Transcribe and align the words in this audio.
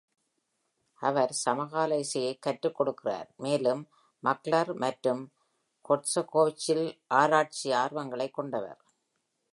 அவர் 1.01 1.31
சமகால 1.31 1.97
இசையை 1.97 2.39
கற்றுக்கொடுக்கிறார் 2.45 3.29
மேலும் 3.35 3.83
மஹ்லர் 4.23 4.75
மற்றும் 4.75 5.23
ஷோஸ்டகோவிச்சில் 5.85 6.85
ஆராய்ச்சி 7.13 7.71
ஆர்வங்களைக் 7.73 8.33
கொண்டவர். 8.33 8.81